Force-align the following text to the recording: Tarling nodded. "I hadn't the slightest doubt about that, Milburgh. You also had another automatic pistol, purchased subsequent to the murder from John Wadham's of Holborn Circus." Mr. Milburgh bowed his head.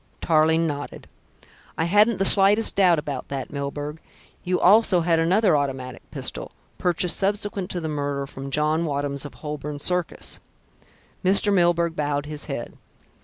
Tarling 0.19 0.65
nodded. 0.65 1.07
"I 1.77 1.83
hadn't 1.83 2.17
the 2.17 2.25
slightest 2.25 2.75
doubt 2.75 2.97
about 2.97 3.27
that, 3.27 3.51
Milburgh. 3.53 4.01
You 4.43 4.59
also 4.59 5.01
had 5.01 5.19
another 5.19 5.55
automatic 5.55 6.01
pistol, 6.09 6.53
purchased 6.79 7.17
subsequent 7.17 7.69
to 7.69 7.79
the 7.79 7.87
murder 7.87 8.25
from 8.25 8.49
John 8.49 8.83
Wadham's 8.83 9.25
of 9.25 9.35
Holborn 9.35 9.77
Circus." 9.77 10.39
Mr. 11.23 11.53
Milburgh 11.53 11.95
bowed 11.95 12.25
his 12.25 12.45
head. 12.45 12.79